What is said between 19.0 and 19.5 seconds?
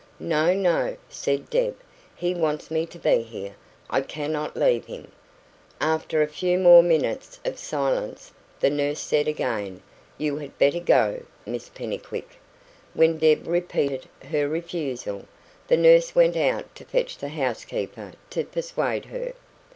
her.